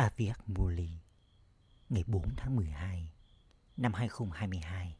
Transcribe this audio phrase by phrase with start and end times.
[0.00, 0.90] Aviak Muli
[1.88, 3.12] ngày 4 tháng 12
[3.76, 4.96] năm 2022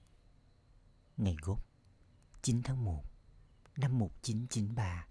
[1.16, 1.66] ngày gốc
[2.42, 3.04] 9 tháng 1
[3.76, 5.06] năm 1993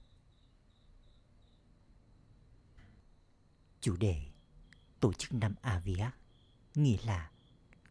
[3.81, 4.25] Chủ đề
[4.99, 6.17] Tổ chức năm Aviak
[6.75, 7.31] nghĩa là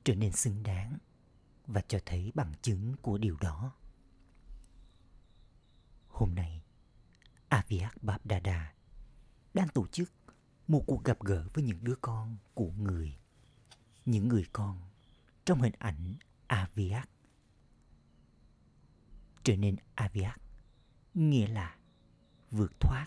[0.05, 0.99] trở nên xứng đáng
[1.67, 3.73] và cho thấy bằng chứng của điều đó.
[6.09, 6.63] Hôm nay,
[7.49, 8.75] Aviak Babdada
[9.55, 10.18] đang tổ chức
[10.69, 13.19] một cuộc gặp gỡ với những đứa con của người.
[14.05, 14.81] Những người con
[15.45, 16.15] trong hình ảnh
[16.47, 17.09] Aviak.
[19.43, 20.41] Trở nên Aviak
[21.15, 21.77] nghĩa là
[22.51, 23.07] vượt thoát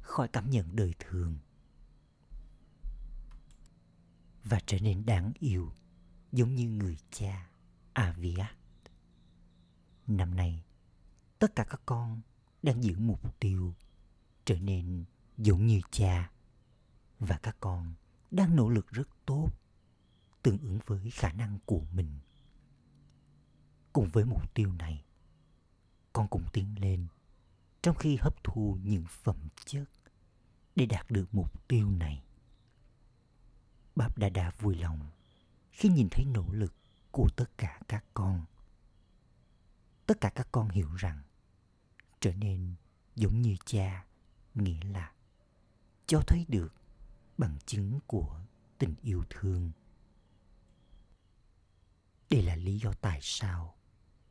[0.00, 1.38] khỏi cảm nhận đời thường
[4.44, 5.72] và trở nên đáng yêu
[6.32, 7.50] giống như người cha
[7.92, 8.56] Aviat.
[10.06, 10.64] Năm nay,
[11.38, 12.20] tất cả các con
[12.62, 13.74] đang giữ mục tiêu
[14.44, 15.04] trở nên
[15.38, 16.30] giống như cha
[17.20, 17.94] và các con
[18.30, 19.48] đang nỗ lực rất tốt
[20.42, 22.18] tương ứng với khả năng của mình.
[23.92, 25.04] Cùng với mục tiêu này,
[26.12, 27.06] con cũng tiến lên
[27.82, 29.84] trong khi hấp thu những phẩm chất
[30.76, 32.22] để đạt được mục tiêu này.
[33.96, 35.10] Báp Đa Đa vui lòng
[35.72, 36.74] khi nhìn thấy nỗ lực
[37.10, 38.44] của tất cả các con.
[40.06, 41.22] Tất cả các con hiểu rằng
[42.20, 42.74] trở nên
[43.16, 44.04] giống như cha
[44.54, 45.12] nghĩa là
[46.06, 46.77] cho thấy được
[47.38, 48.40] bằng chứng của
[48.78, 49.70] tình yêu thương.
[52.30, 53.74] Đây là lý do tại sao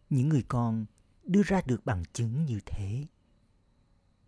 [0.09, 0.85] những người con
[1.23, 3.05] đưa ra được bằng chứng như thế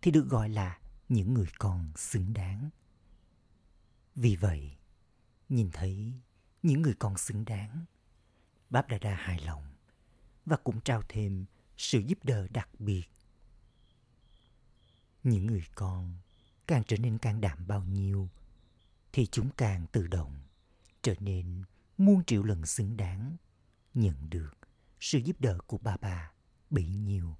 [0.02, 2.70] thì được gọi là những người con xứng đáng.
[4.14, 4.76] Vì vậy,
[5.48, 6.12] nhìn thấy
[6.62, 7.84] những người con xứng đáng,
[8.70, 9.64] Báp Đa Đa hài lòng
[10.46, 11.44] và cũng trao thêm
[11.76, 13.04] sự giúp đỡ đặc biệt.
[15.22, 16.14] Những người con
[16.66, 18.28] càng trở nên can đảm bao nhiêu
[19.12, 20.40] thì chúng càng tự động
[21.02, 21.62] trở nên
[21.98, 23.36] muôn triệu lần xứng đáng
[23.94, 24.58] nhận được
[25.00, 26.32] sự giúp đỡ của bà bà
[26.70, 27.36] bấy nhiêu.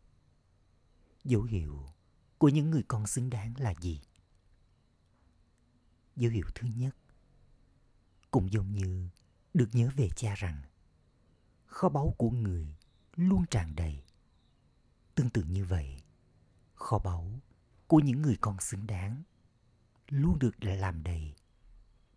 [1.25, 1.87] Dấu hiệu
[2.39, 4.01] của những người con xứng đáng là gì?
[6.17, 6.97] Dấu hiệu thứ nhất
[8.31, 9.09] cũng giống như
[9.55, 10.63] được nhớ về cha rằng
[11.67, 12.77] kho báu của người
[13.17, 14.05] luôn tràn đầy.
[15.15, 16.03] Tương tự như vậy,
[16.75, 17.41] kho báu
[17.87, 19.23] của những người con xứng đáng
[20.09, 21.35] luôn được làm đầy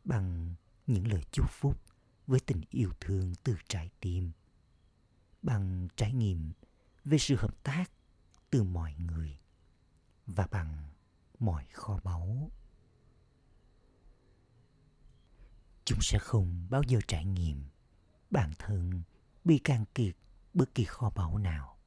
[0.03, 0.55] bằng
[0.87, 1.81] những lời chúc phúc
[2.27, 4.31] với tình yêu thương từ trái tim,
[5.41, 6.51] bằng trải nghiệm
[7.05, 7.91] về sự hợp tác
[8.49, 9.39] từ mọi người
[10.27, 10.83] và bằng
[11.39, 12.51] mọi kho báu.
[15.85, 17.63] Chúng sẽ không bao giờ trải nghiệm
[18.29, 19.01] bản thân
[19.43, 20.15] bị can kiệt
[20.53, 21.77] bất kỳ kho báu nào.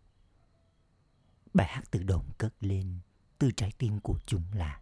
[1.54, 2.98] Bài hát tự động cất lên
[3.38, 4.80] từ trái tim của chúng là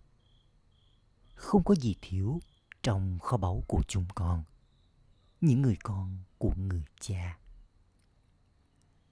[1.34, 2.40] không có gì thiếu
[2.84, 4.44] trong kho báu của chúng con,
[5.40, 7.38] những người con của người cha.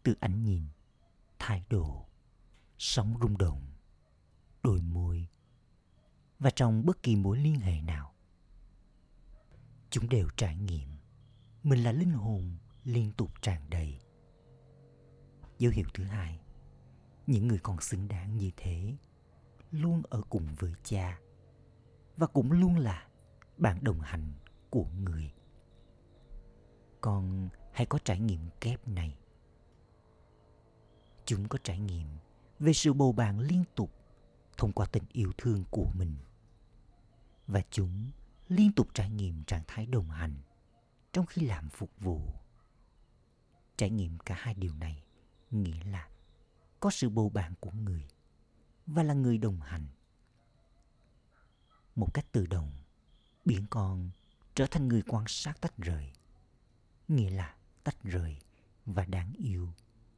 [0.02, 0.62] Từ ánh nhìn,
[1.38, 2.06] thái độ,
[2.78, 3.62] sóng rung động,
[4.62, 5.28] đôi môi,
[6.38, 8.14] và trong bất kỳ mối liên hệ nào,
[9.90, 10.88] chúng đều trải nghiệm
[11.62, 14.00] mình là linh hồn liên tục tràn đầy.
[15.58, 16.40] Dấu hiệu thứ hai,
[17.26, 18.96] những người con xứng đáng như thế,
[19.70, 21.18] luôn ở cùng với cha,
[22.16, 23.08] và cũng luôn là
[23.56, 24.32] bạn đồng hành
[24.70, 25.32] của người.
[27.00, 29.16] Con hãy có trải nghiệm kép này.
[31.24, 32.08] Chúng có trải nghiệm
[32.58, 33.92] về sự bầu bạn liên tục
[34.56, 36.16] thông qua tình yêu thương của mình.
[37.46, 38.10] Và chúng
[38.48, 40.34] liên tục trải nghiệm trạng thái đồng hành
[41.12, 42.20] trong khi làm phục vụ.
[43.76, 45.02] Trải nghiệm cả hai điều này
[45.50, 46.08] nghĩa là
[46.80, 48.08] có sự bầu bạn của người
[48.86, 49.86] và là người đồng hành.
[51.94, 52.70] Một cách tự động
[53.44, 54.10] biển con
[54.54, 56.12] trở thành người quan sát tách rời.
[57.08, 58.38] Nghĩa là tách rời
[58.86, 59.72] và đáng yêu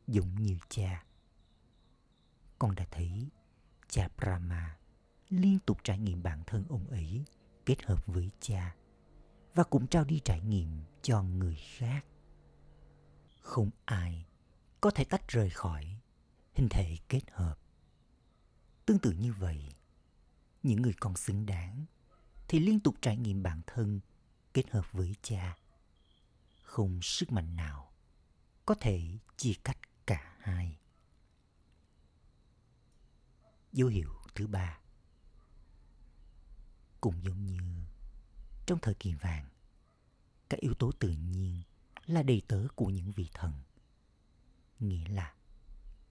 [0.07, 1.05] giống như cha.
[2.59, 3.29] Con đã thấy
[3.89, 4.77] cha brahma
[5.29, 7.25] liên tục trải nghiệm bản thân ông ấy
[7.67, 8.75] kết hợp với cha
[9.55, 10.69] và cũng trao đi trải nghiệm
[11.03, 12.05] cho người khác.
[13.41, 14.27] Không ai
[14.81, 16.01] có thể tách rời khỏi
[16.55, 17.59] hình thể kết hợp.
[18.87, 19.75] Tương tự như vậy,
[20.63, 21.85] những người con xứng đáng
[22.49, 24.01] thì liên tục trải nghiệm bản thân
[24.55, 25.57] kết hợp với cha.
[26.63, 27.93] Không sức mạnh nào
[28.67, 30.79] có thể chia cách cả hai.
[33.73, 34.79] Dấu hiệu thứ ba.
[37.01, 37.61] Cũng giống như
[38.67, 39.49] trong thời kỳ vàng,
[40.49, 41.63] các yếu tố tự nhiên
[42.07, 43.53] là đầy tớ của những vị thần.
[44.81, 45.35] Nghĩa là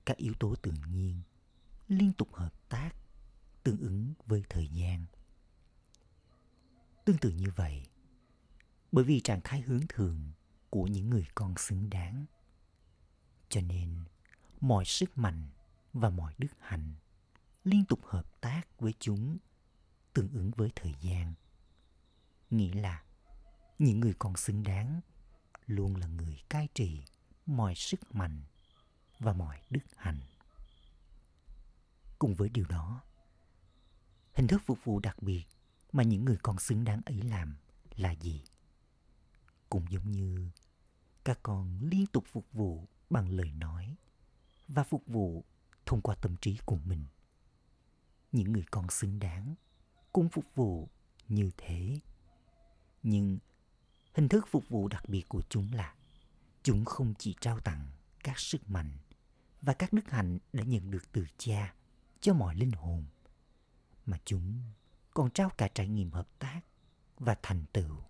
[0.06, 1.21] các yếu tố tự nhiên
[1.88, 2.95] liên tục hợp tác
[3.63, 5.06] tương ứng với thời gian
[7.05, 7.83] tương tự như vậy
[8.91, 10.31] bởi vì trạng thái hướng thường
[10.69, 12.25] của những người con xứng đáng.
[13.50, 14.03] Cho nên,
[14.61, 15.50] mọi sức mạnh
[15.94, 16.94] và mọi đức hạnh
[17.63, 19.38] liên tục hợp tác với chúng
[20.13, 21.33] tương ứng với thời gian.
[22.50, 23.03] Nghĩa là
[23.79, 25.01] những người con xứng đáng
[25.67, 27.01] luôn là người cai trị
[27.45, 28.41] mọi sức mạnh
[29.19, 30.19] và mọi đức hạnh.
[32.19, 33.01] Cùng với điều đó,
[34.33, 35.45] hình thức phục vụ đặc biệt
[35.94, 37.56] mà những người con xứng đáng ấy làm
[37.95, 38.44] là gì?
[39.69, 40.50] Cũng giống như
[41.24, 43.95] các con liên tục phục vụ bằng lời nói
[44.68, 45.45] và phục vụ
[45.86, 47.06] thông qua tâm trí của mình.
[48.31, 49.56] Những người con xứng đáng
[50.13, 50.90] cũng phục vụ
[51.28, 52.00] như thế.
[53.04, 53.39] Nhưng
[54.13, 55.96] hình thức phục vụ đặc biệt của chúng là
[56.63, 57.92] chúng không chỉ trao tặng
[58.24, 58.98] các sức mạnh
[59.62, 61.74] và các đức hạnh đã nhận được từ cha
[62.22, 63.06] cho mọi linh hồn,
[64.06, 64.62] mà chúng
[65.13, 66.62] còn trao cả trải nghiệm hợp tác
[67.19, 68.04] và thành tựu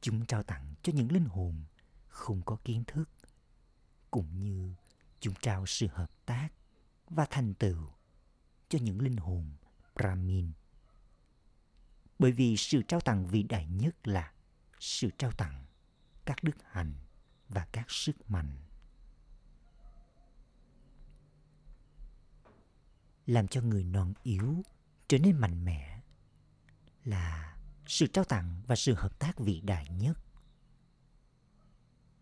[0.00, 1.64] chúng trao tặng cho những linh hồn
[2.08, 3.10] không có kiến thức,
[4.10, 4.74] cũng như
[5.20, 6.48] chúng trao sự hợp tác
[7.10, 7.88] và thành tựu
[8.68, 9.52] cho những linh hồn
[9.94, 10.52] Brahmin.
[12.18, 14.32] Bởi vì sự trao tặng vĩ đại nhất là
[14.80, 15.64] sự trao tặng
[16.24, 16.94] các đức hạnh
[17.48, 18.56] và các sức mạnh.
[23.26, 24.62] Làm cho người non yếu
[25.10, 26.00] trở nên mạnh mẽ
[27.04, 30.18] là sự trao tặng và sự hợp tác vĩ đại nhất.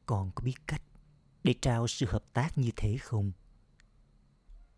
[0.07, 0.83] Con có biết cách
[1.45, 3.33] để trao sự hợp tác như thế không?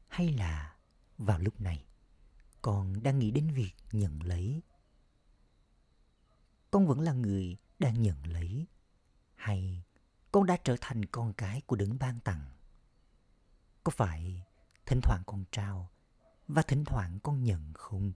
[0.08, 0.76] Hay là
[1.18, 1.84] vào lúc này,
[2.62, 4.62] con đang nghĩ đến việc nhận lấy?
[6.70, 8.66] Con vẫn là người đang nhận lấy,
[9.34, 9.82] hay
[10.32, 12.50] con đã trở thành con cái của đấng ban tặng?
[13.84, 14.46] Có phải
[14.86, 15.90] thỉnh thoảng con trao
[16.54, 18.12] và thỉnh thoảng con nhận không?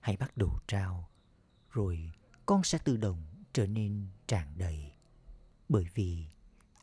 [0.00, 1.08] Hãy bắt đầu trao,
[1.70, 2.12] rồi
[2.46, 4.92] con sẽ tự động trở nên tràn đầy.
[5.68, 6.26] Bởi vì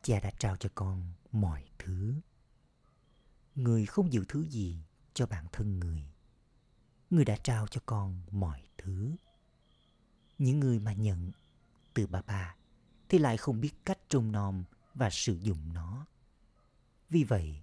[0.02, 2.14] cha đã trao cho con mọi thứ.
[3.54, 4.84] Người không giữ thứ gì
[5.14, 6.04] cho bản thân người.
[7.10, 9.16] Người đã trao cho con mọi thứ.
[10.38, 11.30] Những người mà nhận
[11.94, 12.56] từ bà bà
[13.08, 16.06] thì lại không biết cách trông nom và sử dụng nó.
[17.10, 17.62] Vì vậy,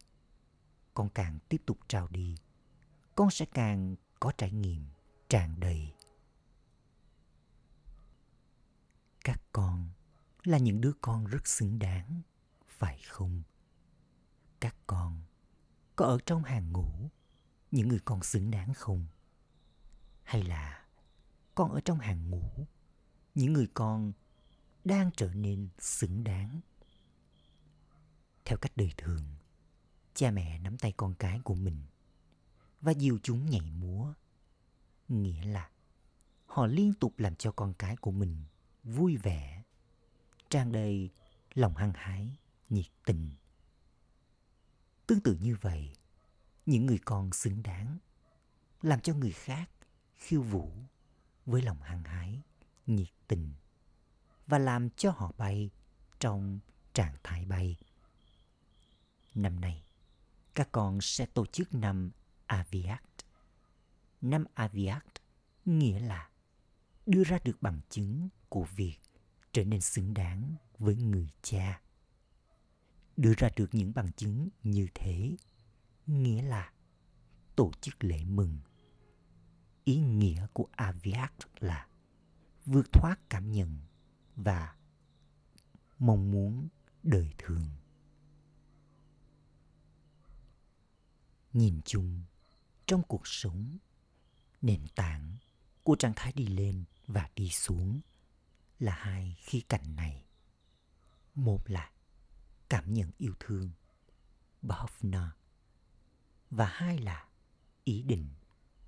[0.94, 2.36] con càng tiếp tục trao đi
[3.16, 4.86] con sẽ càng có trải nghiệm,
[5.30, 5.94] tràn đầy.
[9.24, 9.90] Các con
[10.44, 12.22] là những đứa con rất xứng đáng,
[12.68, 13.44] phải không?
[14.60, 15.22] Các con
[15.96, 17.10] có ở trong hàng ngũ
[17.72, 19.06] những người con xứng đáng không?
[20.24, 20.86] Hay là
[21.56, 22.68] con ở trong hàng ngũ
[23.36, 24.12] những người con
[24.84, 26.60] đang trở nên xứng đáng?
[28.46, 29.24] Theo cách đời thường,
[30.14, 31.82] cha mẹ nắm tay con cái của mình
[32.82, 34.14] và dìu chúng nhảy múa.
[35.08, 35.70] Nghĩa là
[36.46, 38.44] họ liên tục làm cho con cái của mình
[38.84, 39.64] vui vẻ,
[40.50, 41.10] tràn đầy
[41.54, 42.38] lòng hăng hái,
[42.70, 43.32] nhiệt tình.
[45.08, 45.94] Tương tự như vậy,
[46.66, 47.98] những người con xứng đáng
[48.82, 49.70] làm cho người khác
[50.16, 50.72] khiêu vũ
[51.46, 52.42] với lòng hăng hái,
[52.88, 53.54] nhiệt tình
[54.48, 55.70] và làm cho họ bay
[56.20, 56.60] trong
[56.94, 57.78] trạng thái bay.
[59.36, 59.84] Năm nay,
[60.56, 62.12] các con sẽ tổ chức năm
[62.52, 63.04] Aviat.
[64.22, 65.06] Năm Aviat
[65.66, 66.30] nghĩa là
[67.06, 68.98] đưa ra được bằng chứng của việc
[69.52, 71.82] trở nên xứng đáng với người cha.
[73.18, 75.36] Đưa ra được những bằng chứng như thế
[76.08, 76.74] nghĩa là
[77.56, 78.58] tổ chức lễ mừng.
[79.84, 81.88] Ý nghĩa của aviat là
[82.66, 83.78] vượt thoát cảm nhận
[84.36, 84.76] và
[86.00, 86.68] mong muốn
[87.04, 87.66] đời thường.
[91.54, 92.22] Nhìn chung
[92.92, 93.78] trong cuộc sống,
[94.62, 95.38] nền tảng
[95.84, 98.02] của trạng thái đi lên và đi xuống
[98.80, 100.26] là hai khía cạnh này.
[101.36, 101.92] Một là
[102.70, 103.72] cảm nhận yêu thương,
[104.62, 105.32] bhavna,
[106.50, 107.28] và hai là
[107.84, 108.30] ý định,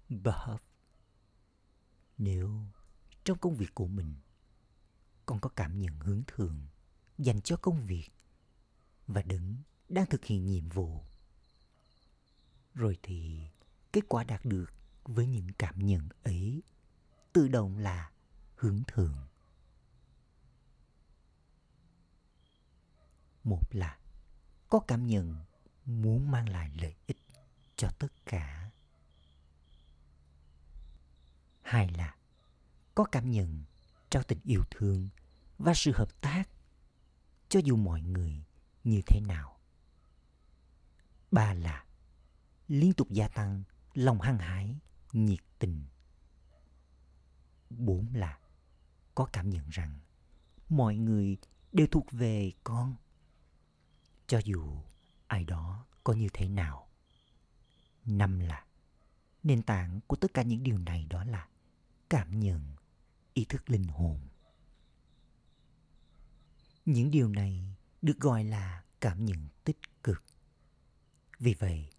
[0.10, 0.62] bhav.
[2.18, 2.66] Nếu
[3.24, 4.16] trong công việc của mình
[5.26, 6.68] con có cảm nhận hướng thường
[7.18, 8.10] dành cho công việc
[9.08, 9.58] và đứng
[9.90, 11.04] đang thực hiện nhiệm vụ,
[12.74, 13.48] rồi thì
[13.94, 14.74] kết quả đạt được
[15.04, 16.64] với những cảm nhận ấy
[17.34, 18.12] tự động là
[18.56, 19.28] hướng thượng.
[23.44, 23.98] một là
[24.70, 25.36] có cảm nhận
[25.86, 27.18] muốn mang lại lợi ích
[27.76, 28.70] cho tất cả
[31.62, 32.16] hai là
[32.96, 33.64] có cảm nhận
[34.10, 35.10] trao tình yêu thương
[35.58, 36.50] và sự hợp tác
[37.50, 38.44] cho dù mọi người
[38.84, 39.60] như thế nào
[41.32, 41.86] ba là
[42.68, 44.76] liên tục gia tăng lòng hăng hái
[45.14, 45.86] nhiệt tình
[47.70, 48.40] bốn là
[49.16, 50.00] có cảm nhận rằng
[50.70, 51.38] mọi người
[51.72, 52.96] đều thuộc về con.
[54.28, 54.84] Cho dù
[55.28, 56.88] ai đó có như thế nào.
[58.06, 58.66] Năm là
[59.44, 61.48] nền tảng của tất cả những điều này đó là
[62.10, 62.76] cảm nhận,
[63.34, 64.20] ý thức linh hồn.
[66.86, 70.24] Những điều này được gọi là cảm nhận tích cực.
[71.40, 71.90] Vì vậy,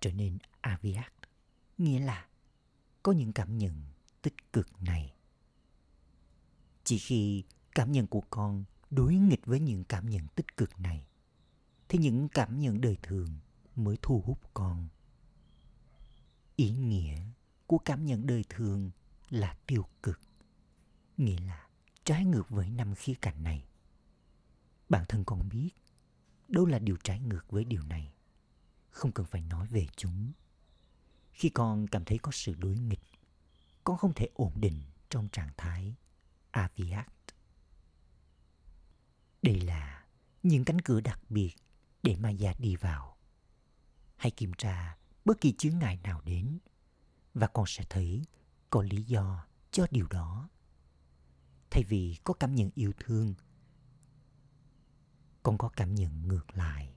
[0.00, 1.12] trở nên aviat,
[1.78, 2.26] nghĩa là
[3.02, 3.82] có những cảm nhận
[4.22, 5.14] tích cực này.
[6.84, 11.06] Chỉ khi cảm nhận của con đối nghịch với những cảm nhận tích cực này,
[11.88, 13.38] thì những cảm nhận đời thường
[13.76, 14.88] mới thu hút con.
[16.56, 17.22] Ý nghĩa
[17.66, 18.90] của cảm nhận đời thường
[19.30, 20.20] là tiêu cực,
[21.16, 21.66] nghĩa là
[22.04, 23.64] trái ngược với năm khía cạnh này.
[24.88, 25.70] Bản thân con biết
[26.48, 28.12] đâu là điều trái ngược với điều này.
[28.90, 30.32] Không cần phải nói về chúng.
[31.36, 33.00] Khi con cảm thấy có sự đối nghịch,
[33.84, 35.94] con không thể ổn định trong trạng thái
[36.50, 37.12] aviat.
[39.42, 40.04] Đây là
[40.42, 41.54] những cánh cửa đặc biệt
[42.02, 43.16] để ma gia đi vào.
[44.16, 46.58] Hãy kiểm tra bất kỳ chướng ngại nào đến
[47.34, 48.22] và con sẽ thấy
[48.70, 50.48] có lý do cho điều đó.
[51.70, 53.34] Thay vì có cảm nhận yêu thương,
[55.42, 56.94] con có cảm nhận ngược lại.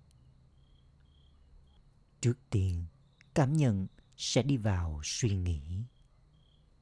[2.22, 2.86] Trước tiên,
[3.34, 3.88] cảm nhận
[4.20, 5.84] sẽ đi vào suy nghĩ,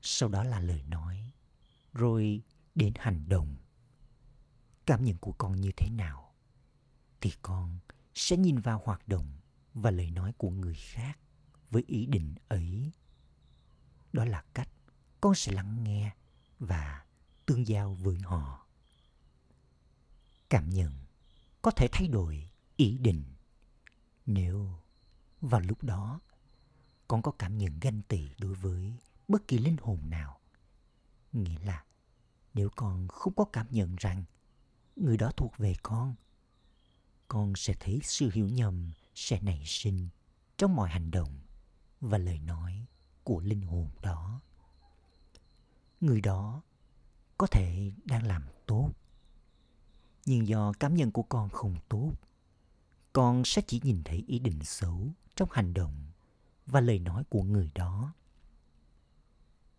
[0.01, 1.31] sau đó là lời nói,
[1.93, 2.41] rồi
[2.75, 3.55] đến hành động.
[4.85, 6.33] Cảm nhận của con như thế nào
[7.21, 7.79] thì con
[8.15, 9.31] sẽ nhìn vào hoạt động
[9.73, 11.19] và lời nói của người khác
[11.69, 12.91] với ý định ấy.
[14.13, 14.69] Đó là cách
[15.21, 16.15] con sẽ lắng nghe
[16.59, 17.05] và
[17.45, 18.67] tương giao với họ.
[20.49, 20.93] Cảm nhận
[21.61, 23.23] có thể thay đổi ý định
[24.25, 24.69] nếu
[25.41, 26.19] vào lúc đó
[27.07, 28.93] con có cảm nhận ganh tị đối với
[29.27, 30.39] bất kỳ linh hồn nào.
[31.33, 31.83] Nghĩa là
[32.53, 34.23] nếu con không có cảm nhận rằng
[34.95, 36.15] người đó thuộc về con,
[37.27, 40.07] con sẽ thấy sự hiểu nhầm sẽ nảy sinh
[40.57, 41.39] trong mọi hành động
[42.01, 42.85] và lời nói
[43.23, 44.41] của linh hồn đó.
[46.01, 46.61] Người đó
[47.37, 48.91] có thể đang làm tốt,
[50.25, 52.11] nhưng do cảm nhận của con không tốt,
[53.13, 56.07] con sẽ chỉ nhìn thấy ý định xấu trong hành động
[56.67, 58.13] và lời nói của người đó.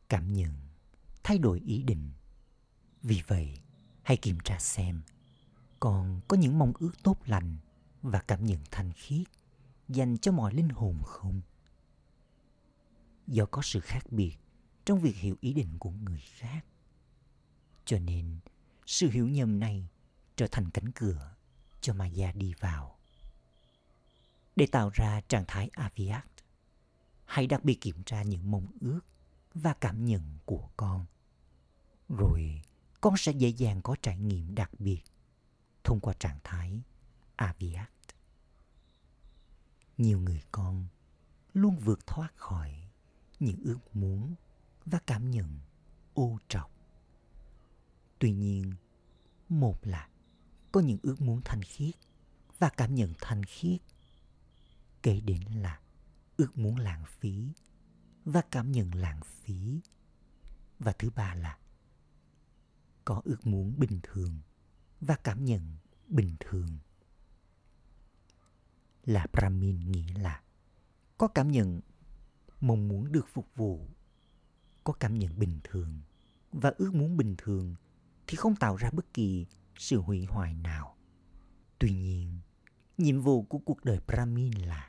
[0.09, 0.55] Cảm nhận
[1.23, 2.11] thay đổi ý định.
[3.03, 3.61] Vì vậy,
[4.03, 5.03] hãy kiểm tra xem
[5.81, 7.57] còn có những mong ước tốt lành
[8.03, 9.27] và cảm nhận thanh khiết
[9.89, 11.41] dành cho mọi linh hồn không?
[13.27, 14.37] Do có sự khác biệt
[14.85, 16.65] trong việc hiểu ý định của người khác.
[17.85, 18.39] Cho nên,
[18.87, 19.89] sự hiểu nhầm này
[20.37, 21.35] trở thành cánh cửa
[21.81, 22.99] cho Maya đi vào.
[24.57, 26.27] Để tạo ra trạng thái Aviat,
[27.29, 29.01] hãy đặc biệt kiểm tra những mong ước
[29.55, 31.07] và cảm nhận của con.
[32.09, 32.63] Rồi,
[33.01, 35.03] con sẽ dễ dàng có trải nghiệm đặc biệt
[35.85, 36.83] thông qua trạng thái
[37.37, 37.91] Aviat.
[39.99, 40.87] Nhiều người con
[41.53, 42.89] luôn vượt thoát khỏi
[43.41, 44.35] những ước muốn
[44.87, 45.59] và cảm nhận
[46.15, 46.71] ô trọc.
[48.19, 48.73] Tuy nhiên,
[49.49, 50.09] một là
[50.73, 51.95] có những ước muốn thanh khiết
[52.59, 53.81] và cảm nhận thanh khiết.
[55.03, 55.81] Kế đến là
[56.39, 57.53] ước muốn lãng phí
[58.25, 59.81] và cảm nhận lãng phí.
[60.79, 61.59] Và thứ ba là
[63.05, 64.41] có ước muốn bình thường
[65.01, 65.77] và cảm nhận
[66.09, 66.79] bình thường.
[69.05, 70.43] Là Brahmin nghĩa là
[71.19, 71.81] có cảm nhận
[72.61, 73.89] mong muốn được phục vụ,
[74.85, 76.01] có cảm nhận bình thường
[76.53, 77.75] và ước muốn bình thường
[78.27, 80.97] thì không tạo ra bất kỳ sự hủy hoại nào.
[81.79, 82.39] Tuy nhiên,
[82.99, 84.88] nhiệm vụ của cuộc đời Brahmin là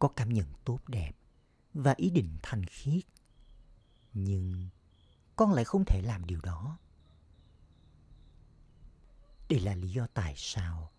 [0.00, 1.12] có cảm nhận tốt đẹp
[1.74, 3.04] và ý định thành khiết.
[4.12, 4.68] Nhưng
[5.36, 6.78] con lại không thể làm điều đó.
[9.48, 10.92] Đây là lý do tại sao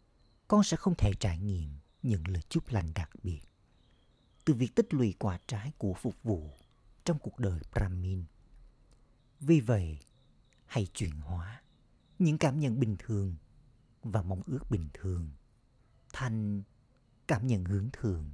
[0.47, 1.69] con sẽ không thể trải nghiệm
[2.03, 3.41] những lời chúc lành đặc biệt
[4.45, 6.57] từ việc tích lũy quả trái của phục vụ
[7.03, 8.23] trong cuộc đời Brahmin.
[9.39, 9.99] Vì vậy,
[10.65, 11.61] hãy chuyển hóa
[12.19, 13.35] những cảm nhận bình thường
[14.03, 15.29] và mong ước bình thường
[16.13, 16.63] thành
[17.27, 18.29] cảm nhận hướng thường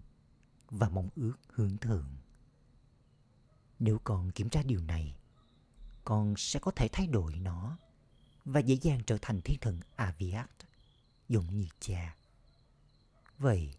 [0.70, 2.10] và mong ước hướng thượng.
[3.80, 5.18] Nếu con kiểm tra điều này,
[6.04, 7.78] con sẽ có thể thay đổi nó
[8.46, 10.52] và dễ dàng trở thành thiên thần Aviat,
[11.30, 12.16] giống như cha.
[13.38, 13.74] Vậy,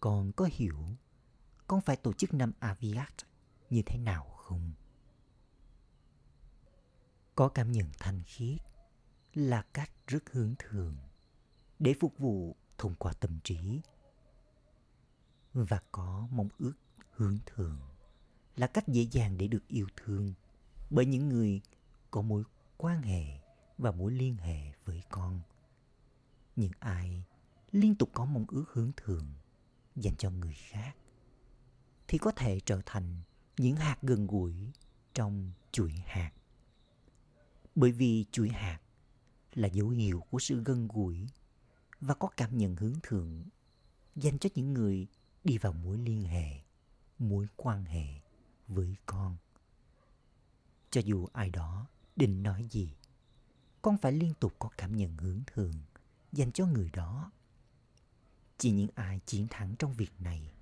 [0.00, 0.96] con có hiểu
[1.66, 3.14] con phải tổ chức năm Aviat
[3.70, 4.72] như thế nào không?
[7.34, 8.58] Có cảm nhận thanh khiết
[9.34, 10.96] là cách rất hướng thường
[11.78, 13.80] để phục vụ thông qua tâm trí
[15.54, 16.74] và có mong ước
[17.10, 17.78] hướng thượng
[18.56, 20.34] là cách dễ dàng để được yêu thương
[20.90, 21.60] bởi những người
[22.10, 22.42] có mối
[22.76, 23.24] quan hệ
[23.78, 25.40] và mối liên hệ với con.
[26.56, 27.24] Những ai
[27.72, 29.26] liên tục có mong ước hướng thượng
[29.96, 30.96] dành cho người khác
[32.08, 33.20] thì có thể trở thành
[33.56, 34.54] những hạt gần gũi
[35.14, 36.32] trong chuỗi hạt.
[37.74, 38.80] Bởi vì chuỗi hạt
[39.54, 41.26] là dấu hiệu của sự gần gũi
[42.00, 43.44] và có cảm nhận hướng thượng
[44.16, 45.06] dành cho những người
[45.44, 46.60] đi vào mối liên hệ,
[47.18, 48.06] mối quan hệ
[48.68, 49.36] với con.
[50.90, 52.96] Cho dù ai đó định nói gì,
[53.82, 55.74] con phải liên tục có cảm nhận hướng thường
[56.32, 57.30] dành cho người đó.
[58.58, 60.52] Chỉ những ai chiến thắng trong việc này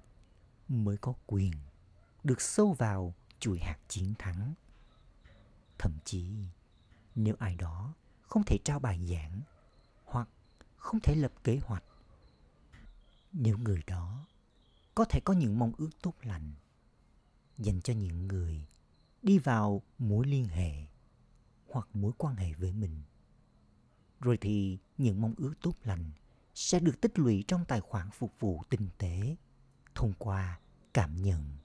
[0.68, 1.52] mới có quyền
[2.24, 4.54] được sâu vào chuỗi hạt chiến thắng.
[5.78, 6.30] Thậm chí,
[7.14, 9.40] nếu ai đó không thể trao bài giảng
[10.04, 10.28] hoặc
[10.76, 11.84] không thể lập kế hoạch,
[13.32, 14.26] nếu người đó
[14.96, 16.52] có thể có những mong ước tốt lành,
[17.58, 18.66] dành cho những người
[19.22, 20.72] đi vào mối liên hệ
[21.66, 23.02] hoặc mối quan hệ với mình.
[24.20, 26.10] Rồi thì những mong ước tốt lành
[26.54, 29.36] sẽ được tích lũy trong tài khoản phục vụ tinh tế
[29.94, 30.60] thông qua
[30.94, 31.56] cảm nhận.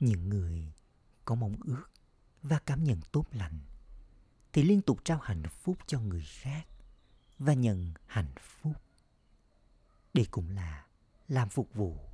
[0.00, 0.72] Những người
[1.24, 1.84] có mong ước
[2.42, 3.60] và cảm nhận tốt lành
[4.52, 6.66] thì liên tục trao hạnh phúc cho người khác
[7.38, 8.76] và nhận hạnh phúc.
[10.14, 10.86] Đây cũng là
[11.28, 12.05] làm phục vụ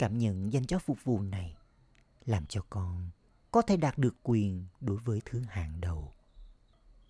[0.00, 1.56] cảm nhận dành cho phục vụ này,
[2.24, 3.10] làm cho con
[3.50, 6.14] có thể đạt được quyền đối với thứ hàng đầu.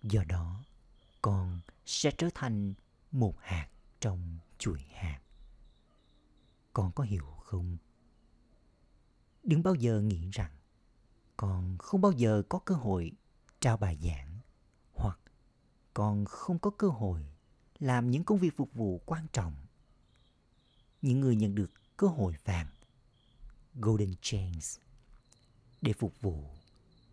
[0.03, 0.63] Do đó,
[1.21, 2.73] con sẽ trở thành
[3.11, 3.69] một hạt
[3.99, 5.19] trong chuỗi hạt.
[6.73, 7.77] Con có hiểu không?
[9.43, 10.51] Đừng bao giờ nghĩ rằng
[11.37, 13.11] con không bao giờ có cơ hội
[13.59, 14.39] trao bài giảng,
[14.93, 15.19] hoặc
[15.93, 17.25] con không có cơ hội
[17.79, 19.53] làm những công việc phục vụ quan trọng.
[21.01, 22.67] Những người nhận được cơ hội vàng
[23.75, 24.79] golden chains.
[25.81, 26.45] Để phục vụ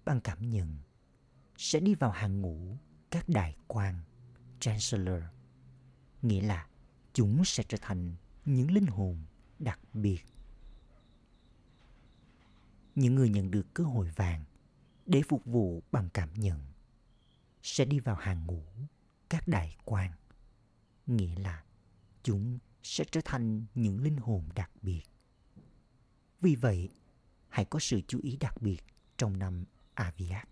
[0.04, 0.78] bằng cảm nhận,
[1.56, 2.76] sẽ đi vào hàng ngũ
[3.10, 3.94] các đại quan
[4.60, 5.22] chancellor.
[6.22, 6.68] Nghĩa là
[7.12, 9.24] chúng sẽ trở thành những linh hồn
[9.58, 10.20] đặc biệt.
[12.94, 14.44] Những người nhận được cơ hội vàng
[15.06, 16.60] để phục vụ bằng cảm nhận
[17.62, 18.62] sẽ đi vào hàng ngũ
[19.28, 20.12] các đại quan
[21.06, 21.64] nghĩa là
[22.22, 25.02] chúng sẽ trở thành những linh hồn đặc biệt
[26.40, 26.88] vì vậy,
[27.48, 28.78] hãy có sự chú ý đặc biệt
[29.16, 30.48] trong năm Aviat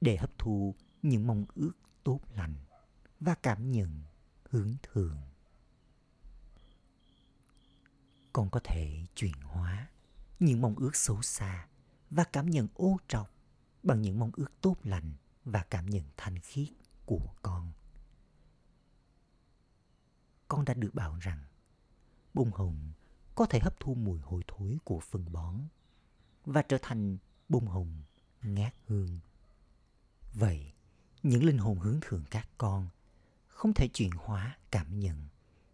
[0.00, 1.72] để hấp thu những mong ước
[2.04, 2.54] tốt lành
[3.20, 4.02] và cảm nhận
[4.50, 5.16] hướng thường.
[8.32, 9.88] Con có thể chuyển hóa
[10.40, 11.68] những mong ước xấu xa
[12.10, 13.30] và cảm nhận ô trọc
[13.82, 15.12] bằng những mong ước tốt lành
[15.44, 16.68] và cảm nhận thanh khiết
[17.06, 17.72] của con.
[20.48, 21.44] Con đã được bảo rằng
[22.34, 22.92] bông hồng
[23.38, 25.54] có thể hấp thu mùi hôi thối của phân bón
[26.44, 28.02] và trở thành bông hồng
[28.42, 29.18] ngát hương.
[30.34, 30.72] Vậy,
[31.22, 32.88] những linh hồn hướng thượng các con
[33.46, 35.28] không thể chuyển hóa cảm nhận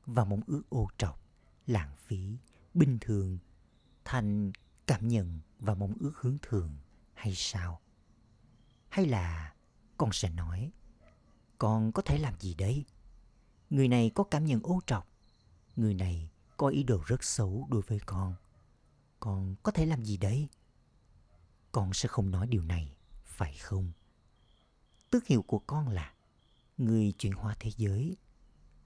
[0.07, 1.21] và mong ước ô trọc,
[1.67, 2.37] lãng phí,
[2.75, 3.39] bình thường
[4.05, 4.53] thành
[4.87, 6.77] cảm nhận và mong ước hướng thượng
[7.15, 7.81] hay sao?
[8.89, 9.55] Hay là
[9.97, 10.73] con sẽ nói,
[11.59, 12.85] con có thể làm gì đấy?
[13.71, 15.09] Người này có cảm nhận ô trọc,
[15.77, 18.35] người này có ý đồ rất xấu đối với con.
[19.21, 20.49] Con có thể làm gì đấy?
[21.73, 23.93] Con sẽ không nói điều này, phải không?
[25.11, 26.15] Tước hiệu của con là
[26.79, 28.17] người chuyển hóa thế giới.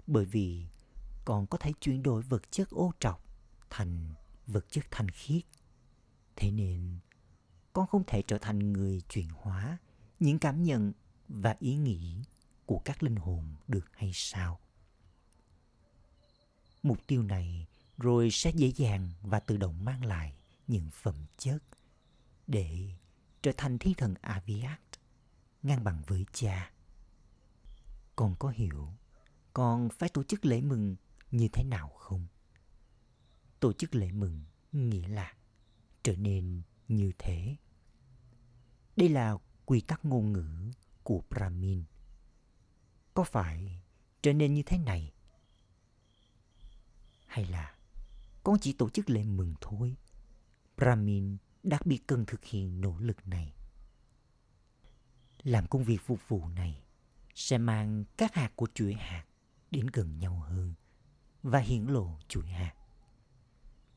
[0.07, 0.67] Bởi vì
[1.25, 3.25] con có thể chuyển đổi vật chất ô trọc
[3.71, 4.15] thành
[4.47, 5.43] vật chất thanh khiết.
[6.37, 6.99] Thế nên
[7.73, 9.79] con không thể trở thành người chuyển hóa
[10.21, 10.93] những cảm nhận
[11.29, 12.23] và ý nghĩ
[12.67, 14.61] của các linh hồn được hay sao?
[16.89, 17.67] Mục tiêu này
[17.99, 21.59] rồi sẽ dễ dàng và tự động mang lại những phẩm chất
[22.47, 22.91] để
[23.43, 24.81] trở thành thiên thần Aviat,
[25.63, 26.73] ngang bằng với cha.
[28.17, 28.89] Con có hiểu
[29.53, 30.97] con phải tổ chức lễ mừng
[31.31, 32.27] như thế nào không?
[33.61, 35.35] Tổ chức lễ mừng nghĩa là
[36.03, 37.57] trở nên như thế.
[38.97, 40.71] Đây là quy tắc ngôn ngữ
[41.03, 41.85] của Brahmin.
[43.15, 43.83] Có phải
[44.23, 45.13] trở nên như thế này?
[47.39, 47.75] Hay là
[48.45, 49.97] con chỉ tổ chức lễ mừng thôi?
[50.77, 53.55] Brahmin đặc biệt cần thực hiện nỗ lực này.
[55.43, 56.83] Làm công việc phục vụ này
[57.35, 59.25] sẽ mang các hạt của chuỗi hạt
[59.71, 60.75] đến gần nhau hơn
[61.43, 62.75] và hiển lộ chuỗi hạt.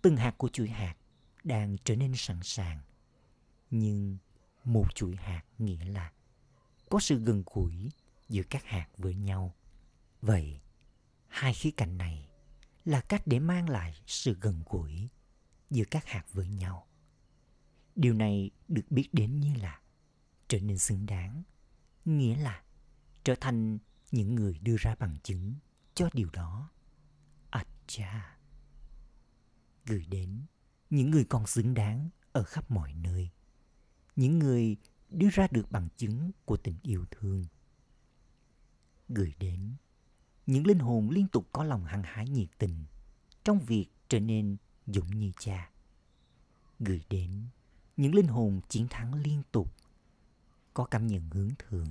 [0.01, 0.95] Từng hạt của chuỗi hạt
[1.43, 2.79] đang trở nên sẵn sàng.
[3.69, 4.17] Nhưng
[4.63, 6.11] một chuỗi hạt nghĩa là
[6.89, 7.91] có sự gần gũi
[8.29, 9.55] giữa các hạt với nhau.
[10.21, 10.59] Vậy,
[11.27, 12.30] hai khía cạnh này
[12.85, 15.09] là cách để mang lại sự gần gũi
[15.69, 16.87] giữa các hạt với nhau.
[17.95, 19.81] Điều này được biết đến như là
[20.47, 21.43] trở nên xứng đáng,
[22.05, 22.63] nghĩa là
[23.23, 23.77] trở thành
[24.11, 25.55] những người đưa ra bằng chứng
[25.93, 26.69] cho điều đó.
[27.49, 28.37] À cha!
[29.85, 30.45] Gửi đến
[30.89, 33.29] những người còn xứng đáng ở khắp mọi nơi.
[34.15, 34.77] Những người
[35.09, 37.45] đưa ra được bằng chứng của tình yêu thương.
[39.09, 39.75] Gửi đến
[40.45, 42.85] những linh hồn liên tục có lòng hăng hái nhiệt tình
[43.43, 45.71] trong việc trở nên dũng như cha.
[46.79, 47.45] Gửi đến
[47.97, 49.73] những linh hồn chiến thắng liên tục
[50.73, 51.87] có cảm nhận hướng thượng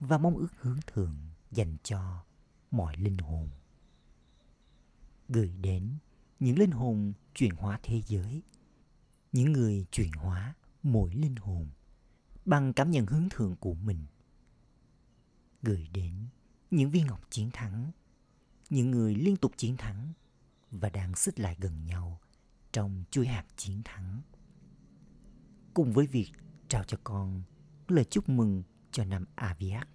[0.00, 1.16] và mong ước hướng thượng
[1.50, 2.24] dành cho
[2.70, 3.48] mọi linh hồn.
[5.28, 5.94] Gửi đến
[6.40, 8.42] những linh hồn chuyển hóa thế giới,
[9.32, 11.68] những người chuyển hóa mỗi linh hồn
[12.44, 14.06] bằng cảm nhận hướng thượng của mình.
[15.62, 16.14] Gửi đến
[16.70, 17.90] những viên ngọc chiến thắng,
[18.70, 20.12] những người liên tục chiến thắng
[20.70, 22.20] và đang xích lại gần nhau
[22.72, 24.22] trong chuỗi hạt chiến thắng.
[25.74, 26.32] Cùng với việc
[26.68, 27.42] trao cho con
[27.88, 29.88] lời chúc mừng cho năm Aviat.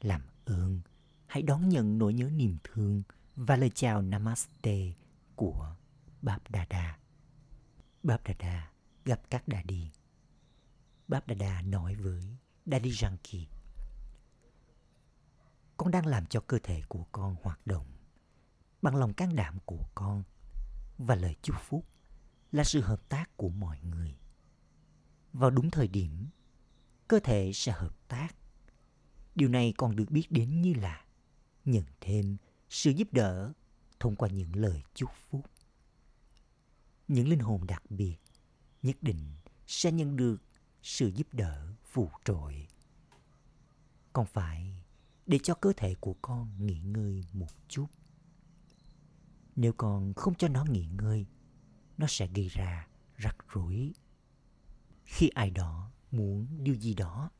[0.00, 0.80] Làm ơn,
[1.26, 3.02] hãy đón nhận nỗi nhớ niềm thương
[3.36, 4.92] và lời chào Namaste
[5.36, 5.76] của
[6.22, 6.98] Báp Đà
[8.02, 8.70] Báp Đà
[9.04, 9.90] gặp các đà đi.
[11.08, 12.22] Báp Đà nói với
[12.66, 13.44] Daddy Janki.
[15.80, 17.86] Con đang làm cho cơ thể của con hoạt động
[18.82, 20.22] bằng lòng can đảm của con
[20.98, 21.86] và lời chúc phúc
[22.52, 24.18] là sự hợp tác của mọi người.
[25.32, 26.26] Vào đúng thời điểm,
[27.08, 28.28] cơ thể sẽ hợp tác.
[29.34, 31.04] Điều này còn được biết đến như là
[31.64, 32.36] nhận thêm
[32.68, 33.52] sự giúp đỡ
[34.00, 35.46] thông qua những lời chúc phúc.
[37.08, 38.16] Những linh hồn đặc biệt
[38.82, 39.32] nhất định
[39.66, 40.42] sẽ nhận được
[40.82, 42.68] sự giúp đỡ phù trội.
[44.12, 44.79] Còn phải
[45.30, 47.86] để cho cơ thể của con nghỉ ngơi một chút.
[49.56, 51.26] Nếu con không cho nó nghỉ ngơi,
[51.98, 53.92] nó sẽ gây ra rắc rối.
[55.04, 57.30] Khi ai đó muốn điều gì đó,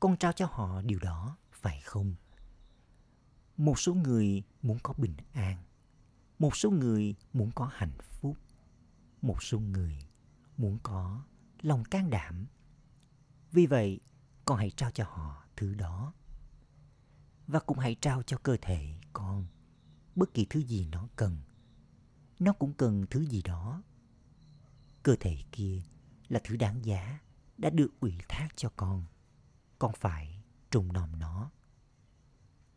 [0.00, 2.14] con trao cho họ điều đó, phải không?
[3.56, 5.62] Một số người muốn có bình an,
[6.38, 8.36] một số người muốn có hạnh phúc,
[9.22, 9.98] một số người
[10.56, 11.24] muốn có
[11.62, 12.46] lòng can đảm.
[13.52, 14.00] Vì vậy,
[14.44, 16.12] con hãy trao cho họ thứ đó.
[17.46, 19.46] Và cũng hãy trao cho cơ thể con
[20.14, 21.38] bất kỳ thứ gì nó cần.
[22.38, 23.82] Nó cũng cần thứ gì đó.
[25.02, 25.82] Cơ thể kia
[26.28, 27.20] là thứ đáng giá
[27.58, 29.04] đã được ủy thác cho con.
[29.78, 31.50] Con phải trùng nòm nó.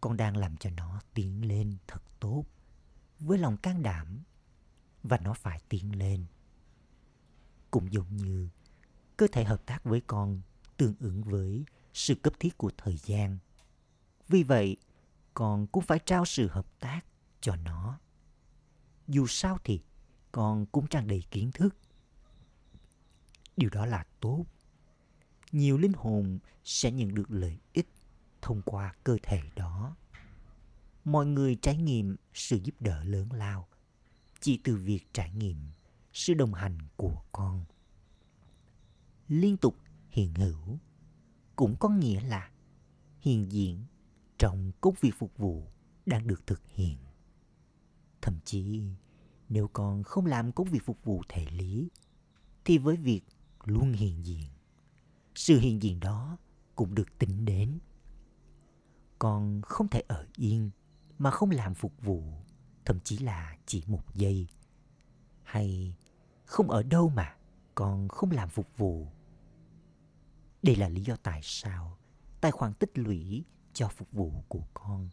[0.02, 2.46] Con đang làm cho nó tiến lên thật tốt,
[3.20, 4.24] với lòng can đảm,
[5.04, 6.26] và nó phải tiến lên.
[7.72, 8.50] Cũng giống như
[9.18, 10.42] cơ thể hợp tác với con
[10.78, 13.38] tương ứng với sự cấp thiết của thời gian.
[14.28, 14.78] Vì vậy,
[15.34, 17.02] con cũng phải trao sự hợp tác
[17.42, 18.00] cho nó.
[19.08, 19.82] Dù sao thì
[20.32, 21.76] con cũng tràn đầy kiến thức.
[23.58, 24.46] Điều đó là tốt.
[25.52, 27.88] Nhiều linh hồn sẽ nhận được lợi ích
[28.42, 29.96] thông qua cơ thể đó.
[31.06, 33.68] Mọi người trải nghiệm sự giúp đỡ lớn lao
[34.40, 35.58] chỉ từ việc trải nghiệm
[36.14, 37.66] sự đồng hành của con.
[39.28, 39.76] Liên tục
[40.10, 40.80] hiện hữu
[41.56, 42.52] cũng có nghĩa là
[43.20, 43.86] hiện diện
[44.38, 45.68] trong công việc phục vụ
[46.06, 46.98] đang được thực hiện.
[48.22, 48.84] Thậm chí,
[49.50, 51.90] nếu con không làm công việc phục vụ thể lý,
[52.66, 53.22] thì với việc
[53.64, 54.50] luôn hiện diện,
[55.36, 56.38] sự hiện diện đó
[56.76, 57.80] cũng được tính đến.
[59.20, 60.70] Con không thể ở yên
[61.18, 62.24] mà không làm phục vụ,
[62.86, 64.48] thậm chí là chỉ một giây.
[65.44, 65.96] Hay
[66.46, 67.36] không ở đâu mà
[67.76, 69.08] con không làm phục vụ?
[70.64, 71.98] Đây là lý do tại sao
[72.42, 73.44] tài khoản tích lũy
[73.78, 75.10] cho phục vụ của con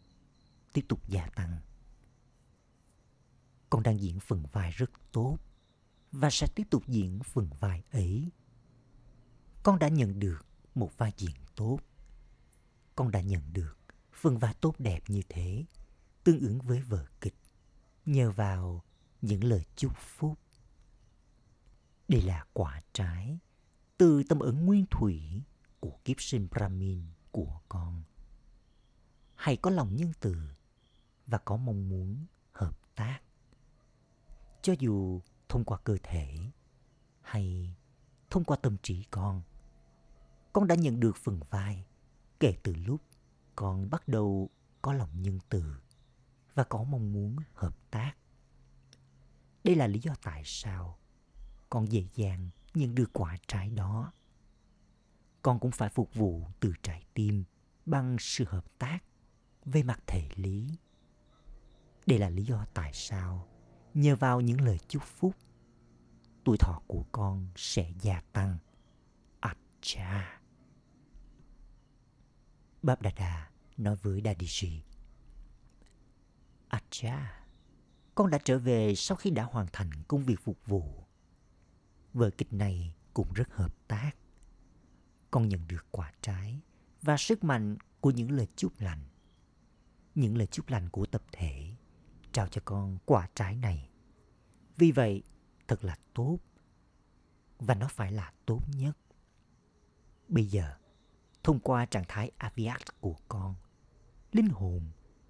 [0.73, 1.57] tiếp tục gia tăng.
[3.69, 5.37] Con đang diễn phần vai rất tốt
[6.11, 8.31] và sẽ tiếp tục diễn phần vai ấy.
[9.63, 11.79] Con đã nhận được một vai diễn tốt.
[12.95, 13.77] Con đã nhận được
[14.13, 15.65] phần vai tốt đẹp như thế,
[16.23, 17.35] tương ứng với vở kịch,
[18.05, 18.83] nhờ vào
[19.21, 20.39] những lời chúc phúc.
[22.07, 23.39] Đây là quả trái
[23.97, 25.41] từ tâm ấn nguyên thủy
[25.79, 27.01] của kiếp sinh Brahmin
[27.31, 28.03] của con.
[29.35, 30.35] Hãy có lòng nhân từ
[31.27, 33.19] và có mong muốn hợp tác.
[34.61, 36.51] Cho dù thông qua cơ thể
[37.21, 37.75] hay
[38.29, 39.41] thông qua tâm trí con,
[40.53, 41.85] con đã nhận được phần vai
[42.39, 43.01] kể từ lúc
[43.55, 44.49] con bắt đầu
[44.81, 45.75] có lòng nhân từ
[46.53, 48.13] và có mong muốn hợp tác.
[49.63, 50.97] Đây là lý do tại sao
[51.69, 54.13] con dễ dàng nhận được quả trái đó.
[55.41, 57.43] Con cũng phải phục vụ từ trái tim
[57.85, 58.99] bằng sự hợp tác
[59.65, 60.67] về mặt thể lý.
[62.05, 63.47] Đây là lý do tại sao
[63.93, 65.35] nhờ vào những lời chúc phúc
[66.43, 68.57] tuổi thọ của con sẽ gia tăng.
[69.39, 70.41] Acha.
[72.81, 74.83] Bab Dada nói với Dadishi.
[76.67, 77.45] Acha,
[78.15, 81.03] con đã trở về sau khi đã hoàn thành công việc phục vụ.
[82.13, 84.11] Vở kịch này cũng rất hợp tác.
[85.31, 86.61] Con nhận được quả trái
[87.01, 89.03] và sức mạnh của những lời chúc lành.
[90.15, 91.71] Những lời chúc lành của tập thể
[92.31, 93.89] trao cho con quả trái này.
[94.77, 95.23] Vì vậy,
[95.67, 96.39] thật là tốt.
[97.59, 98.97] Và nó phải là tốt nhất.
[100.27, 100.75] Bây giờ,
[101.43, 103.55] thông qua trạng thái aviat của con,
[104.31, 104.81] linh hồn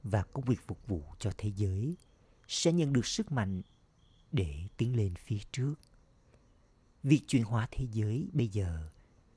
[0.03, 1.97] và công việc phục vụ cho thế giới
[2.47, 3.61] sẽ nhận được sức mạnh
[4.31, 5.75] để tiến lên phía trước.
[7.03, 8.89] Việc chuyển hóa thế giới bây giờ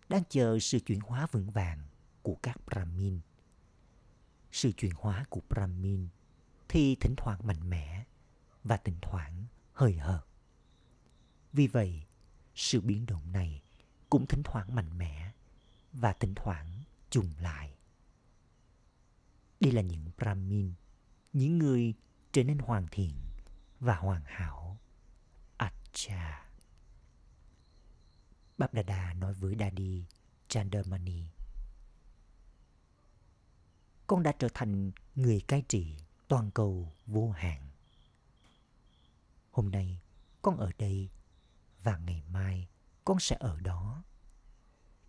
[0.08, 1.78] đang chờ sự chuyển hóa vững vàng
[2.22, 3.20] của các Brahmin.
[4.52, 6.08] Sự chuyển hóa của Brahmin
[6.68, 8.04] thì thỉnh thoảng mạnh mẽ
[8.64, 10.20] và thỉnh thoảng hơi hợt.
[11.52, 12.06] Vì vậy,
[12.54, 13.62] sự biến động này
[14.10, 15.32] cũng thỉnh thoảng mạnh mẽ
[15.92, 17.74] và thỉnh thoảng trùng lại.
[19.60, 20.72] Đây là những Brahmin,
[21.32, 21.94] những người
[22.32, 23.14] trở nên hoàn thiện
[23.80, 24.78] và hoàn hảo.
[25.56, 26.50] Acha.
[28.58, 28.74] Báp
[29.14, 30.04] nói với Daddy
[30.48, 31.37] Chandamani.
[34.08, 35.96] Con đã trở thành người cai trị
[36.28, 37.68] toàn cầu vô hạn.
[39.50, 40.00] Hôm nay
[40.42, 41.08] con ở đây
[41.82, 42.68] và ngày mai
[43.04, 44.02] con sẽ ở đó.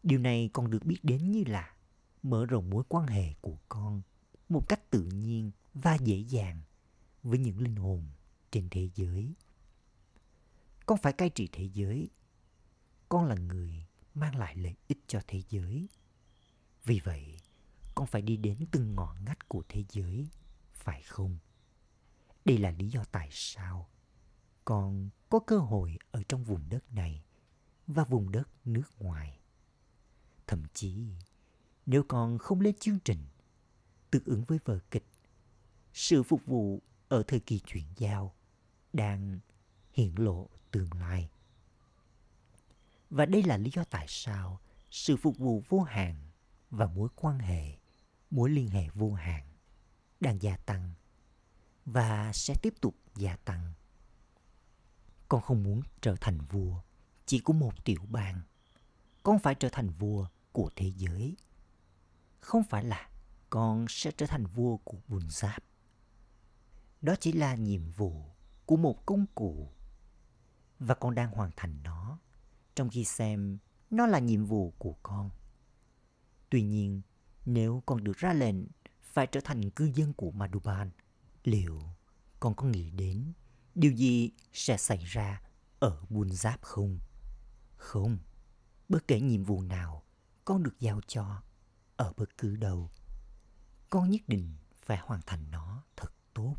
[0.04, 1.76] Điều này con được biết đến như là
[2.24, 4.02] mở rộng mối quan hệ của con
[4.50, 6.62] một cách tự nhiên và dễ dàng
[7.24, 8.04] với những linh hồn
[8.52, 9.34] trên thế giới.
[10.86, 12.10] Con phải cai trị thế giới.
[13.10, 15.88] Con là người mang lại lợi ích cho thế giới.
[16.86, 17.38] Vì vậy,
[18.00, 20.28] con phải đi đến từng ngõ ngách của thế giới,
[20.74, 21.38] phải không?
[22.46, 23.90] Đây là lý do tại sao
[24.66, 27.24] con có cơ hội ở trong vùng đất này
[27.88, 29.40] và vùng đất nước ngoài.
[30.48, 31.08] Thậm chí,
[31.86, 33.20] nếu con không lên chương trình
[34.12, 35.06] tương ứng với vở kịch,
[35.94, 38.36] sự phục vụ ở thời kỳ chuyển giao
[38.94, 39.40] đang
[39.94, 41.30] hiển lộ tương lai.
[43.10, 44.60] Và đây là lý do tại sao
[44.92, 46.30] sự phục vụ vô hạn
[46.70, 47.79] và mối quan hệ,
[48.32, 49.44] mối liên hệ vô hạn
[50.20, 50.94] đang gia tăng
[51.86, 53.74] và sẽ tiếp tục gia tăng.
[55.30, 56.82] Con không muốn trở thành vua
[57.26, 58.42] chỉ của một tiểu bang.
[59.24, 61.38] Con phải trở thành vua của thế giới.
[62.40, 63.10] Không phải là
[63.50, 65.64] con sẽ trở thành vua của bùn giáp.
[67.02, 68.26] Đó chỉ là nhiệm vụ
[68.66, 69.72] của một công cụ
[70.80, 72.20] và con đang hoàn thành nó
[72.76, 73.58] trong khi xem
[73.90, 75.30] nó là nhiệm vụ của con.
[76.50, 77.02] Tuy nhiên,
[77.46, 78.56] nếu con được ra lệnh
[79.02, 80.92] phải trở thành cư dân của Madhuban,
[81.44, 81.82] liệu
[82.40, 83.34] con có nghĩ đến
[83.76, 85.42] điều gì sẽ xảy ra
[85.80, 87.00] ở buôn giáp không?
[87.76, 88.18] Không,
[88.90, 90.04] bất kể nhiệm vụ nào
[90.46, 91.42] con được giao cho
[91.98, 92.92] ở bất cứ đâu,
[93.90, 96.56] con nhất định phải hoàn thành nó thật tốt.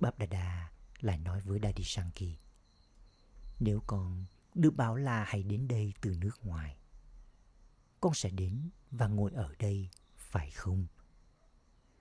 [0.00, 2.38] Báp Đà Đà lại nói với Daddy Shanki.
[3.58, 6.76] Nếu con được bảo là hãy đến đây từ nước ngoài,
[8.00, 10.86] con sẽ đến và ngồi ở đây, phải không?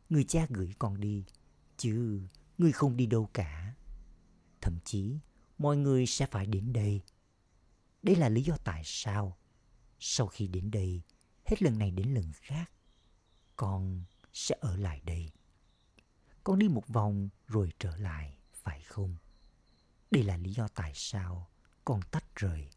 [0.09, 1.25] Người cha gửi con đi,
[1.77, 2.21] chứ
[2.57, 3.75] người không đi đâu cả.
[4.61, 5.19] Thậm chí,
[5.57, 7.01] mọi người sẽ phải đến đây.
[8.03, 9.37] Đây là lý do tại sao,
[9.99, 11.01] sau khi đến đây,
[11.45, 12.71] hết lần này đến lần khác,
[13.55, 14.03] con
[14.33, 15.31] sẽ ở lại đây.
[16.43, 19.15] Con đi một vòng rồi trở lại, phải không?
[20.11, 21.49] Đây là lý do tại sao
[21.85, 22.69] con tách rời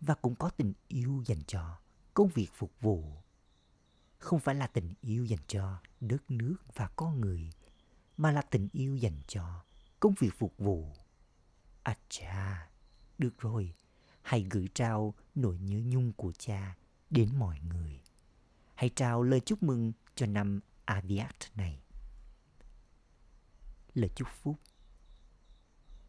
[0.00, 1.78] và cũng có tình yêu dành cho
[2.20, 3.04] công việc phục vụ.
[4.18, 7.50] Không phải là tình yêu dành cho đất nước và con người,
[8.16, 9.64] mà là tình yêu dành cho
[10.00, 10.92] công việc phục vụ.
[11.82, 12.68] À cha,
[13.18, 13.74] được rồi,
[14.22, 16.76] hãy gửi trao nỗi nhớ nhung của cha
[17.10, 18.02] đến mọi người.
[18.74, 21.82] Hãy trao lời chúc mừng cho năm Aviat này.
[23.94, 24.56] Lời chúc phúc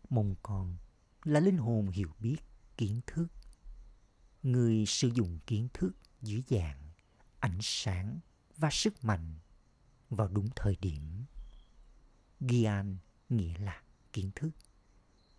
[0.10, 0.78] Mong con
[1.24, 2.38] là linh hồn hiểu biết
[2.78, 3.28] kiến thức.
[4.44, 5.92] Người sử dụng kiến thức
[6.22, 6.92] dưới dạng
[7.40, 8.20] ánh sáng
[8.58, 9.36] và sức mạnh
[10.10, 11.26] vào đúng thời điểm.
[12.40, 12.98] Gian
[13.30, 14.52] nghĩa là kiến thức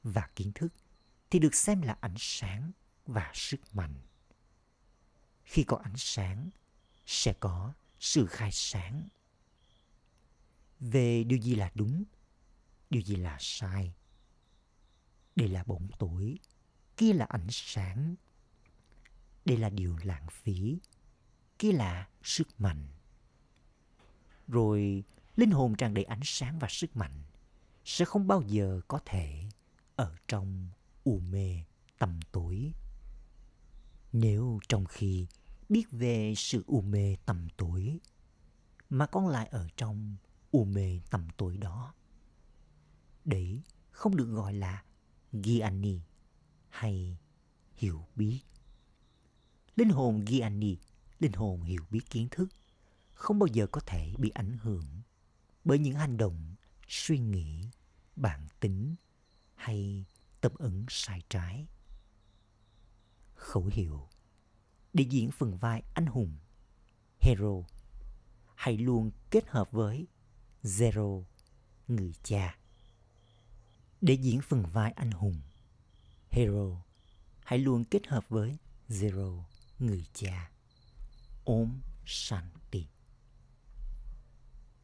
[0.03, 0.73] và kiến thức
[1.31, 2.73] thì được xem là ánh sáng
[3.07, 3.95] và sức mạnh.
[5.45, 6.51] Khi có ánh sáng
[7.07, 9.09] sẽ có sự khai sáng.
[10.81, 12.05] Về điều gì là đúng,
[12.91, 13.95] điều gì là sai.
[15.37, 16.39] Đây là bóng tối,
[16.97, 18.15] kia là ánh sáng.
[19.45, 20.79] Đây là điều lãng phí,
[21.59, 22.87] kia là sức mạnh.
[24.49, 25.05] Rồi
[25.37, 27.23] linh hồn tràn đầy ánh sáng và sức mạnh
[27.85, 29.43] sẽ không bao giờ có thể
[29.97, 30.69] ở trong
[31.05, 31.65] u mê
[31.99, 32.73] tầm tối.
[34.13, 35.27] Nếu trong khi
[35.69, 37.99] biết về sự u mê tầm tối,
[38.91, 40.17] mà con lại ở trong
[40.51, 41.95] u mê tầm tuổi đó.
[43.25, 44.85] Đấy không được gọi là
[45.33, 45.63] ghi
[46.69, 47.17] hay
[47.75, 48.41] hiểu biết.
[49.77, 50.77] Linh hồn Gianni,
[51.19, 52.49] linh hồn hiểu biết kiến thức,
[53.13, 54.85] không bao giờ có thể bị ảnh hưởng
[55.65, 56.55] bởi những hành động,
[56.89, 57.69] suy nghĩ,
[58.17, 58.95] bản tính
[59.55, 60.05] hay
[60.41, 61.67] tâm ứng sai trái.
[63.35, 64.09] Khẩu hiệu
[64.93, 66.37] để diễn phần vai anh hùng,
[67.21, 67.63] hero,
[68.55, 70.07] hãy luôn kết hợp với
[70.63, 71.25] zero,
[71.89, 72.59] người cha.
[74.01, 75.41] Để diễn phần vai anh hùng,
[76.31, 76.83] hero,
[77.45, 78.59] hãy luôn kết hợp với
[78.89, 79.43] zero,
[79.83, 80.51] người cha.
[81.45, 82.92] Om Shanti.